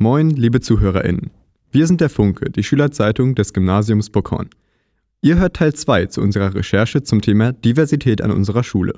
[0.00, 1.32] Moin, liebe ZuhörerInnen.
[1.72, 4.48] Wir sind der Funke, die Schülerzeitung des Gymnasiums Bockhorn.
[5.22, 8.92] Ihr hört Teil 2 zu unserer Recherche zum Thema Diversität an unserer Schule.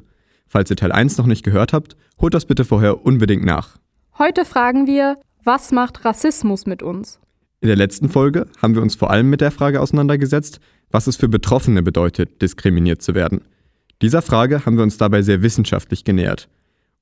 [0.46, 3.78] Falls ihr Teil 1 noch nicht gehört habt, holt das bitte vorher unbedingt nach.
[4.18, 7.18] Heute fragen wir, was macht Rassismus mit uns?
[7.62, 10.60] In der letzten Folge haben wir uns vor allem mit der Frage auseinandergesetzt,
[10.90, 13.40] was es für Betroffene bedeutet, diskriminiert zu werden.
[14.02, 16.50] Dieser Frage haben wir uns dabei sehr wissenschaftlich genähert.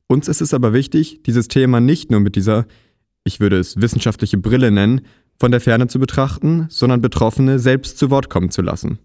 [0.06, 2.64] Uns ist es aber wichtig, dieses Thema nicht nur mit dieser,
[3.29, 5.02] ich würde es wissenschaftliche Brille nennen,
[5.38, 8.98] von der Ferne zu betrachten, sondern Betroffene selbst zu Wort kommen zu lassen.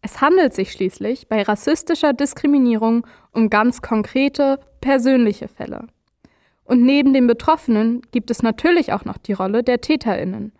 [0.00, 5.88] Es handelt sich schließlich bei rassistischer Diskriminierung um ganz konkrete, persönliche Fälle.
[6.62, 10.52] Und neben den Betroffenen gibt es natürlich auch noch die Rolle der Täterinnen,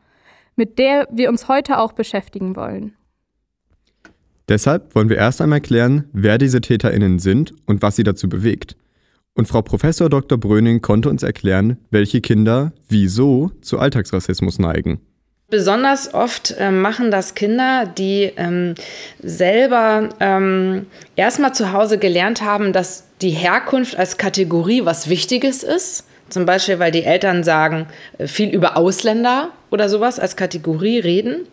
[0.56, 2.96] mit der wir uns heute auch beschäftigen wollen.
[4.48, 8.76] Deshalb wollen wir erst einmal klären, wer diese Täterinnen sind und was sie dazu bewegt.
[9.38, 10.36] Und Frau Professor Dr.
[10.36, 15.00] Bröning konnte uns erklären, welche Kinder wieso zu Alltagsrassismus neigen.
[15.48, 18.74] Besonders oft äh, machen das Kinder, die ähm,
[19.22, 26.04] selber ähm, erstmal zu Hause gelernt haben, dass die Herkunft als Kategorie was Wichtiges ist.
[26.30, 27.86] Zum Beispiel, weil die Eltern sagen,
[28.18, 31.46] äh, viel über Ausländer oder sowas als Kategorie reden.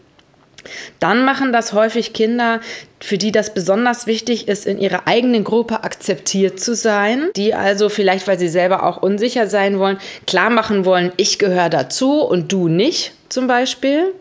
[1.00, 2.60] Dann machen das häufig Kinder,
[3.00, 7.90] für die das besonders wichtig ist, in ihrer eigenen Gruppe akzeptiert zu sein, die also
[7.90, 12.52] vielleicht, weil sie selber auch unsicher sein wollen, klar machen wollen, ich gehöre dazu und
[12.52, 14.14] du nicht zum Beispiel.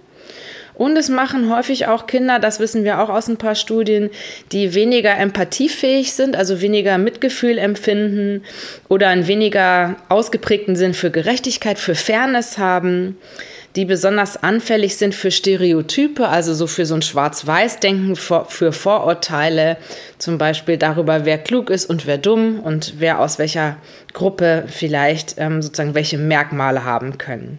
[0.75, 4.11] Und es machen häufig auch Kinder, das wissen wir auch aus ein paar Studien,
[4.51, 8.43] die weniger empathiefähig sind, also weniger Mitgefühl empfinden
[8.89, 13.17] oder einen weniger ausgeprägten Sinn für Gerechtigkeit, für Fairness haben
[13.77, 19.77] die besonders anfällig sind für Stereotype, also so für so ein Schwarz-Weiß-Denken, für Vorurteile,
[20.19, 23.77] zum Beispiel darüber, wer klug ist und wer dumm und wer aus welcher
[24.13, 27.59] Gruppe vielleicht ähm, sozusagen welche Merkmale haben können.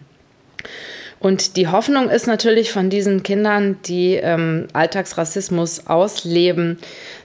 [1.18, 6.78] Und die Hoffnung ist natürlich von diesen Kindern, die ähm, Alltagsrassismus ausleben,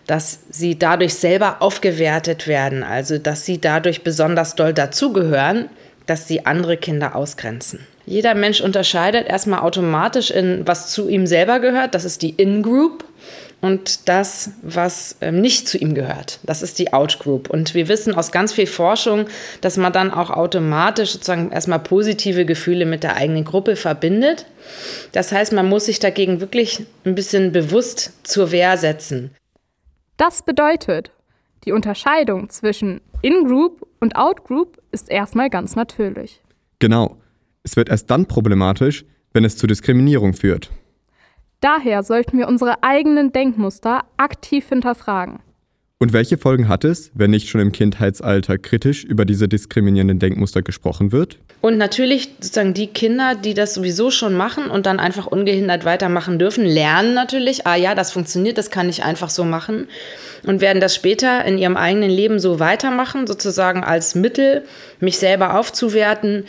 [0.07, 5.69] dass sie dadurch selber aufgewertet werden, also dass sie dadurch besonders doll dazugehören,
[6.05, 7.85] dass sie andere Kinder ausgrenzen.
[8.05, 13.05] Jeder Mensch unterscheidet erstmal automatisch in, was zu ihm selber gehört, das ist die In-Group,
[13.61, 16.39] und das, was ähm, nicht zu ihm gehört.
[16.43, 17.49] Das ist die Out-Group.
[17.49, 19.27] Und wir wissen aus ganz viel Forschung,
[19.61, 24.47] dass man dann auch automatisch sozusagen erstmal positive Gefühle mit der eigenen Gruppe verbindet.
[25.11, 29.31] Das heißt, man muss sich dagegen wirklich ein bisschen bewusst zur Wehr setzen.
[30.17, 31.11] Das bedeutet,
[31.65, 36.41] die Unterscheidung zwischen In-Group und Out-Group ist erstmal ganz natürlich.
[36.79, 37.17] Genau.
[37.63, 40.71] Es wird erst dann problematisch, wenn es zu Diskriminierung führt.
[41.59, 45.39] Daher sollten wir unsere eigenen Denkmuster aktiv hinterfragen.
[45.99, 50.63] Und welche Folgen hat es, wenn nicht schon im Kindheitsalter kritisch über diese diskriminierenden Denkmuster
[50.63, 51.37] gesprochen wird?
[51.61, 56.39] Und natürlich sozusagen die Kinder, die das sowieso schon machen und dann einfach ungehindert weitermachen
[56.39, 59.87] dürfen, lernen natürlich, ah ja, das funktioniert, das kann ich einfach so machen
[60.43, 64.63] und werden das später in ihrem eigenen Leben so weitermachen, sozusagen als Mittel,
[64.99, 66.45] mich selber aufzuwerten,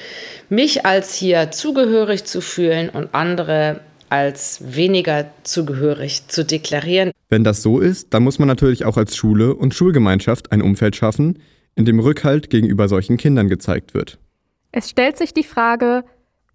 [0.49, 7.13] mich als hier zugehörig zu fühlen und andere als weniger zugehörig zu deklarieren.
[7.31, 10.97] Wenn das so ist, dann muss man natürlich auch als Schule und Schulgemeinschaft ein Umfeld
[10.97, 11.39] schaffen,
[11.75, 14.19] in dem Rückhalt gegenüber solchen Kindern gezeigt wird.
[14.73, 16.05] Es stellt sich die Frage,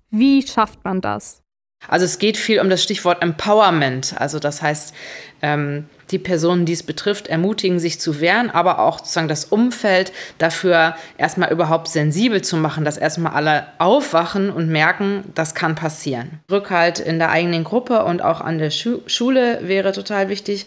[0.09, 1.43] wie schafft man das?
[1.87, 4.15] Also es geht viel um das Stichwort Empowerment.
[4.19, 4.95] Also das heißt,
[5.43, 10.11] ähm, die Personen, die es betrifft, ermutigen, sich zu wehren, aber auch sozusagen das Umfeld
[10.37, 16.39] dafür erstmal überhaupt sensibel zu machen, dass erstmal alle aufwachen und merken, das kann passieren.
[16.51, 20.65] Rückhalt in der eigenen Gruppe und auch an der Schu Schule wäre total wichtig.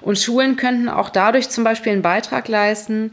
[0.00, 3.12] Und Schulen könnten auch dadurch zum Beispiel einen Beitrag leisten,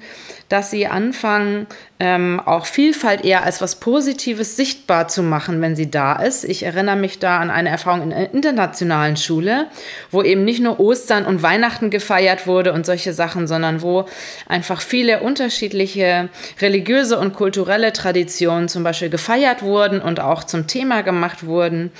[0.49, 1.65] dass sie anfangen,
[1.99, 6.43] ähm, auch Vielfalt eher als was Positives sichtbar zu machen, wenn sie da ist.
[6.43, 9.67] Ich erinnere mich da an eine Erfahrung in einer internationalen Schule,
[10.11, 14.05] wo eben nicht nur Ostern und Weihnachten gefeiert wurde und solche Sachen, sondern wo
[14.47, 16.29] einfach viele unterschiedliche
[16.61, 21.91] religiöse und kulturelle Traditionen zum Beispiel gefeiert wurden und auch zum Thema gemacht wurden.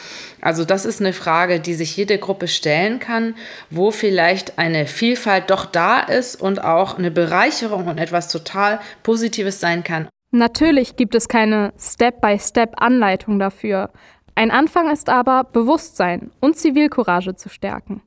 [0.41, 3.35] Also das ist eine Frage, die sich jede Gruppe stellen kann,
[3.69, 9.59] wo vielleicht eine Vielfalt doch da ist und auch eine Bereicherung und etwas total Positives
[9.59, 10.07] sein kann.
[10.31, 13.91] Natürlich gibt es keine Step-by-Step-Anleitung dafür.
[14.35, 18.01] Ein Anfang ist aber, Bewusstsein und Zivilcourage zu stärken.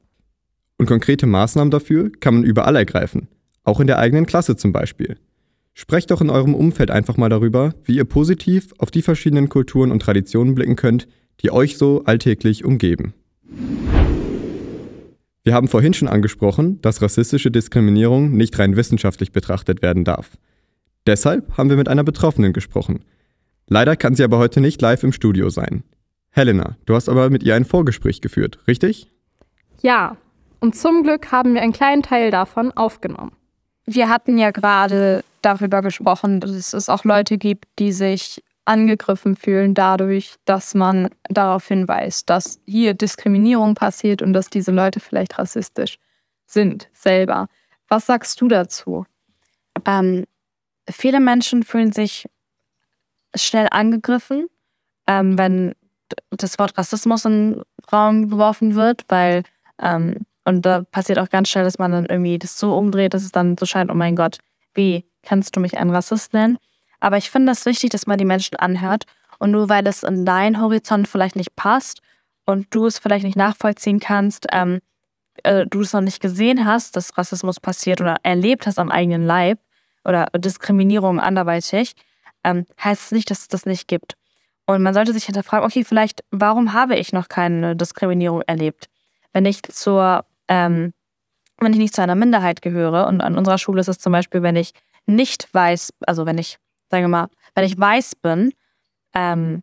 [0.78, 3.28] Und konkrete Maßnahmen dafür kann man überall ergreifen,
[3.64, 5.16] auch in der eigenen Klasse zum Beispiel.
[5.72, 9.90] Sprecht doch in eurem Umfeld einfach mal darüber, wie ihr positiv auf die verschiedenen Kulturen
[9.90, 11.06] und Traditionen blicken könnt,
[11.42, 13.14] die euch so alltäglich umgeben.
[15.44, 20.38] Wir haben vorhin schon angesprochen, dass rassistische Diskriminierung nicht rein wissenschaftlich betrachtet werden darf.
[21.06, 23.04] Deshalb haben wir mit einer Betroffenen gesprochen.
[23.68, 25.84] Leider kann sie aber heute nicht live im Studio sein.
[26.30, 29.10] Helena, du hast aber mit ihr ein Vorgespräch geführt, richtig?
[29.82, 30.16] Ja,
[30.60, 33.32] und zum Glück haben wir einen kleinen Teil davon aufgenommen.
[33.84, 39.74] Wir hatten ja gerade darüber gesprochen, dass es auch Leute gibt, die sich angegriffen fühlen
[39.74, 45.98] dadurch, dass man darauf hinweist, dass hier Diskriminierung passiert und dass diese Leute vielleicht rassistisch
[46.46, 47.48] sind selber.
[47.88, 49.06] Was sagst du dazu?
[49.84, 50.24] Ähm,
[50.90, 52.28] viele Menschen fühlen sich
[53.36, 54.48] schnell angegriffen,
[55.06, 55.74] ähm, wenn
[56.30, 57.62] das Wort Rassismus in den
[57.92, 59.42] Raum geworfen wird, weil
[59.80, 63.24] ähm, und da passiert auch ganz schnell, dass man dann irgendwie das so umdreht, dass
[63.24, 64.38] es dann so scheint, oh mein Gott,
[64.74, 66.58] wie kannst du mich einen Rassist nennen?
[67.00, 69.04] Aber ich finde es wichtig, dass man die Menschen anhört.
[69.38, 72.00] Und nur weil es in deinen Horizont vielleicht nicht passt
[72.44, 74.80] und du es vielleicht nicht nachvollziehen kannst, ähm,
[75.42, 79.26] äh, du es noch nicht gesehen hast, dass Rassismus passiert oder erlebt hast am eigenen
[79.26, 79.58] Leib
[80.04, 81.94] oder Diskriminierung anderweitig,
[82.44, 84.14] ähm, heißt es nicht, dass es das nicht gibt.
[84.64, 88.86] Und man sollte sich hinterfragen, okay, vielleicht, warum habe ich noch keine Diskriminierung erlebt?
[89.32, 90.92] Wenn ich zur, ähm,
[91.58, 94.42] wenn ich nicht zu einer Minderheit gehöre, und an unserer Schule ist es zum Beispiel,
[94.42, 94.72] wenn ich
[95.06, 96.58] nicht weiß, also wenn ich,
[96.90, 98.52] sagen wir mal, wenn ich weiß bin,
[99.14, 99.62] ähm,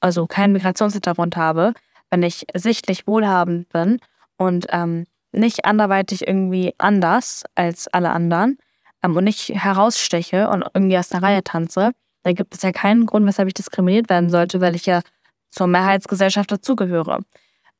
[0.00, 1.74] also keinen Migrationshintergrund habe,
[2.10, 4.00] wenn ich sichtlich wohlhabend bin
[4.36, 8.58] und ähm, nicht anderweitig irgendwie anders als alle anderen
[9.02, 11.92] ähm, und nicht heraussteche und irgendwie aus der Reihe tanze,
[12.22, 15.02] dann gibt es ja keinen Grund, weshalb ich diskriminiert werden sollte, weil ich ja
[15.50, 17.20] zur Mehrheitsgesellschaft dazugehöre.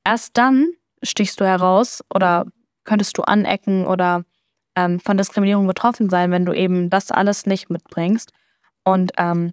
[0.04, 0.68] Erst dann
[1.02, 2.46] stichst du heraus oder
[2.84, 4.24] könntest du anecken oder
[4.76, 8.32] ähm, von Diskriminierung betroffen sein, wenn du eben das alles nicht mitbringst.
[8.84, 9.52] Und ähm,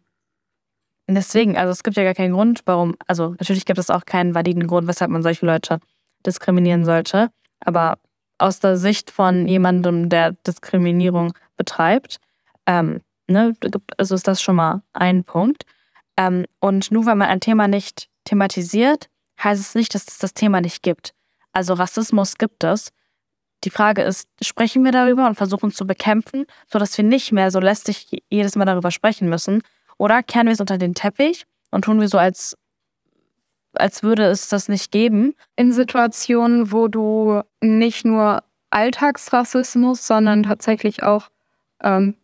[1.07, 4.35] deswegen, also es gibt ja gar keinen Grund, warum, also natürlich gibt es auch keinen
[4.35, 5.79] validen Grund, weshalb man solche Leute
[6.25, 7.29] diskriminieren sollte.
[7.59, 7.97] Aber
[8.37, 12.19] aus der Sicht von jemandem, der Diskriminierung betreibt,
[12.65, 13.55] ähm, ne,
[13.97, 15.65] also ist das schon mal ein Punkt.
[16.17, 19.09] Ähm, und nur weil man ein Thema nicht thematisiert,
[19.43, 21.13] heißt es nicht, dass es das Thema nicht gibt.
[21.55, 22.91] Also Rassismus gibt es.
[23.63, 27.49] Die Frage ist, sprechen wir darüber und versuchen es zu bekämpfen, sodass wir nicht mehr
[27.49, 29.63] so lästig jedes Mal darüber sprechen müssen?
[29.97, 32.57] Oder kehren wir es unter den Teppich und tun wir so, als,
[33.73, 35.33] als würde es das nicht geben?
[35.55, 41.29] In Situationen, wo du nicht nur Alltagsrassismus, sondern tatsächlich auch
[41.81, 42.15] ähm,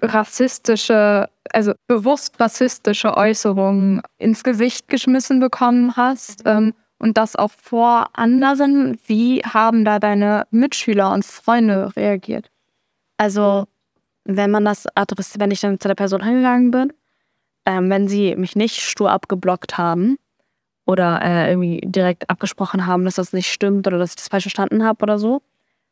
[0.00, 6.44] rassistische, also bewusst rassistische Äußerungen ins Gesicht geschmissen bekommen hast.
[6.46, 8.98] Ähm, und das auch vor anderen.
[9.06, 12.50] Wie haben da deine Mitschüler und Freunde reagiert?
[13.16, 13.66] Also,
[14.24, 16.92] wenn man das adressiert, wenn ich dann zu der Person hingegangen bin,
[17.66, 20.18] ähm, wenn sie mich nicht stur abgeblockt haben
[20.86, 24.44] oder äh, irgendwie direkt abgesprochen haben, dass das nicht stimmt oder dass ich das falsch
[24.44, 25.42] verstanden habe oder so,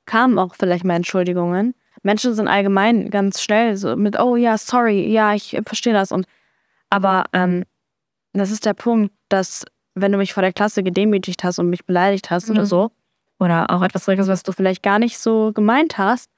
[0.07, 1.75] kamen auch vielleicht mal Entschuldigungen.
[2.03, 6.13] Menschen sind allgemein ganz schnell so mit, oh ja, sorry, ja, ich verstehe das.
[6.13, 6.27] Und
[6.89, 7.65] aber ähm,
[8.33, 9.65] das ist der Punkt, dass
[9.97, 12.57] wenn du mich vor der Klasse gedemütigt hast und mich beleidigt hast mhm.
[12.57, 12.91] oder so,
[13.39, 16.31] oder auch etwas was du vielleicht gar nicht so gemeint hast,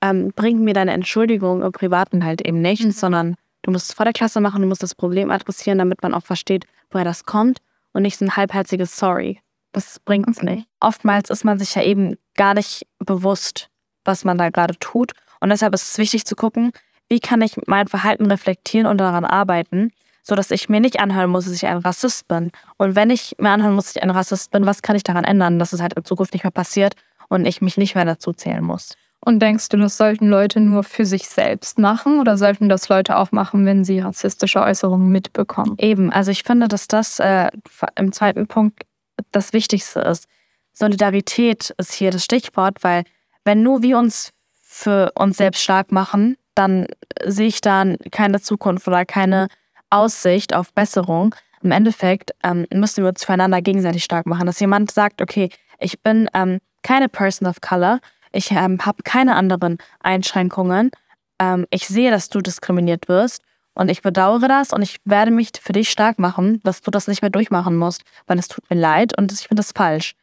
[0.00, 2.90] ähm, bringt mir deine Entschuldigung im Privaten halt eben nichts, mhm.
[2.92, 6.14] sondern du musst es vor der Klasse machen, du musst das Problem adressieren, damit man
[6.14, 7.58] auch versteht, woher das kommt
[7.92, 9.40] und nicht so ein halbherziges Sorry.
[9.72, 10.56] Das bringt uns okay.
[10.56, 10.68] nicht.
[10.80, 13.70] Oftmals ist man sich ja eben gar nicht bewusst,
[14.04, 15.12] was man da gerade tut.
[15.40, 16.72] Und deshalb ist es wichtig zu gucken,
[17.08, 19.92] wie kann ich mein Verhalten reflektieren und daran arbeiten,
[20.22, 22.50] so dass ich mir nicht anhören muss, dass ich ein Rassist bin.
[22.78, 25.24] Und wenn ich mir anhören muss, dass ich ein Rassist bin, was kann ich daran
[25.24, 26.94] ändern, dass es halt in Zukunft nicht mehr passiert
[27.28, 28.96] und ich mich nicht mehr dazu zählen muss?
[29.24, 33.16] Und denkst du, das sollten Leute nur für sich selbst machen oder sollten das Leute
[33.16, 35.76] auch machen, wenn sie rassistische Äußerungen mitbekommen?
[35.78, 37.48] Eben, also ich finde, dass das äh,
[37.94, 38.82] im zweiten Punkt
[39.30, 40.26] das Wichtigste ist.
[40.72, 43.04] Solidarität ist hier das Stichwort, weil
[43.44, 46.86] wenn nur wir uns für uns selbst stark machen, dann
[47.24, 49.48] sehe ich dann keine Zukunft oder keine
[49.92, 51.34] Aussicht auf Besserung.
[51.62, 54.46] Im Endeffekt ähm, müssen wir uns füreinander gegenseitig stark machen.
[54.46, 58.00] Dass jemand sagt, okay, ich bin ähm, keine Person of Color,
[58.32, 60.90] ich ähm, habe keine anderen Einschränkungen,
[61.38, 63.42] ähm, ich sehe, dass du diskriminiert wirst
[63.74, 67.08] und ich bedauere das und ich werde mich für dich stark machen, dass du das
[67.08, 70.14] nicht mehr durchmachen musst, weil es tut mir leid und ich finde das falsch.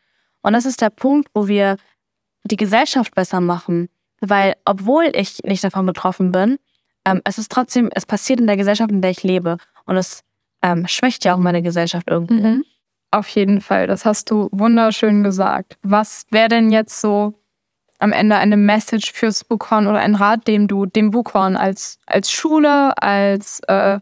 [0.42, 1.78] Und das ist der Punkt, wo wir
[2.44, 3.90] die Gesellschaft besser machen,
[4.22, 6.58] weil obwohl ich nicht davon betroffen bin,
[7.12, 9.58] ähm, es ist trotzdem, es passiert in der Gesellschaft, in der ich lebe.
[9.86, 10.24] Und es
[10.62, 12.42] ähm, schwächt ja auch meine Gesellschaft irgendwie.
[12.42, 12.66] Mhm.
[13.12, 15.78] Auf jeden Fall, das hast du wunderschön gesagt.
[15.82, 17.34] Was wäre denn jetzt so
[17.98, 22.32] am Ende eine Message fürs Buchhorn oder ein Rat, den du dem Buchhorn als, als
[22.32, 24.00] Schule, als äh,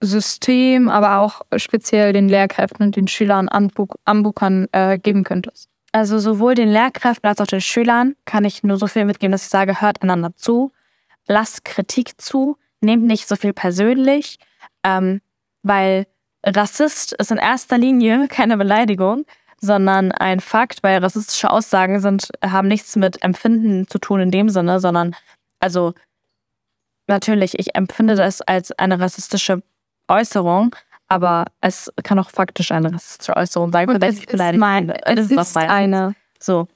[0.00, 5.24] System, aber auch speziell den Lehrkräften und den Schülern am, Buch, am Buchhorn äh, geben
[5.24, 5.68] könntest?
[5.92, 9.44] Also sowohl den Lehrkräften als auch den Schülern kann ich nur so viel mitgeben, dass
[9.44, 10.72] ich sage, hört einander zu,
[11.26, 14.38] lasst Kritik zu, nehmt nicht so viel persönlich.
[14.84, 15.20] Ähm,
[15.62, 16.06] weil
[16.44, 19.24] Rassist ist in erster Linie keine Beleidigung,
[19.60, 24.48] sondern ein Fakt, weil rassistische Aussagen sind, haben nichts mit Empfinden zu tun in dem
[24.48, 25.16] Sinne, sondern
[25.60, 25.94] also
[27.06, 29.62] natürlich, ich empfinde das als eine rassistische
[30.08, 30.76] Äußerung,
[31.08, 33.88] aber es kann auch faktisch eine rassistische Äußerung sein.
[33.88, 36.14] Und es ist, mein, es ist, ist eine.
[36.38, 36.68] So.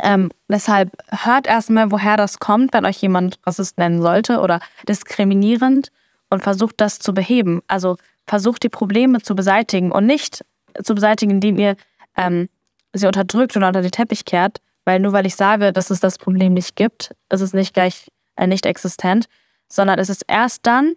[0.00, 5.90] Ähm, deshalb hört erstmal, woher das kommt, wenn euch jemand Rassist nennen sollte oder diskriminierend
[6.30, 7.62] und versucht das zu beheben.
[7.66, 10.44] Also versucht die Probleme zu beseitigen und nicht
[10.82, 11.76] zu beseitigen, indem ihr
[12.16, 12.48] ähm,
[12.92, 16.18] sie unterdrückt oder unter den Teppich kehrt, weil nur weil ich sage, dass es das
[16.18, 19.26] Problem nicht gibt, ist es nicht gleich äh, nicht existent,
[19.68, 20.94] sondern es ist erst dann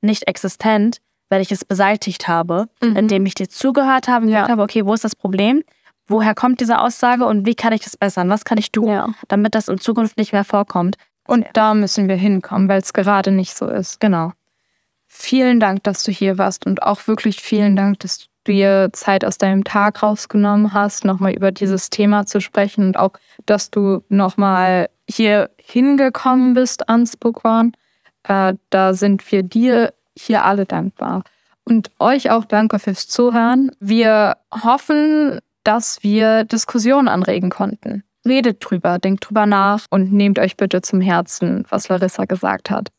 [0.00, 0.98] nicht existent,
[1.30, 2.96] wenn ich es beseitigt habe, mhm.
[2.96, 4.40] indem ich dir zugehört habe und ja.
[4.40, 5.64] gesagt habe, okay, wo ist das Problem?
[6.06, 8.28] Woher kommt diese Aussage und wie kann ich das bessern?
[8.28, 9.08] Was kann ich tun, ja.
[9.28, 10.96] damit das in Zukunft nicht mehr vorkommt?
[11.26, 14.00] Und da müssen wir hinkommen, weil es gerade nicht so ist.
[14.00, 14.32] Genau.
[15.06, 19.24] Vielen Dank, dass du hier warst und auch wirklich vielen Dank, dass du dir Zeit
[19.24, 23.12] aus deinem Tag rausgenommen hast, nochmal über dieses Thema zu sprechen und auch,
[23.46, 27.72] dass du nochmal hier hingekommen bist ans Bookrun.
[28.24, 31.24] Äh, da sind wir dir hier alle dankbar.
[31.64, 33.70] Und euch auch danke fürs Zuhören.
[33.80, 38.04] Wir hoffen, dass wir Diskussionen anregen konnten.
[38.26, 42.90] Redet drüber, denkt drüber nach und nehmt euch bitte zum Herzen, was Larissa gesagt hat.